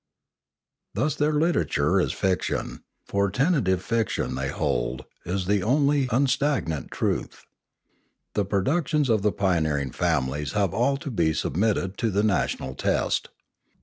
[0.95, 7.45] Thus their literature is fiction; for tentative fiction, they hold, is the only unstagnant truth.
[8.33, 12.73] The produc tions of the pioneering families have all to be submitted to the national
[12.73, 13.29] test.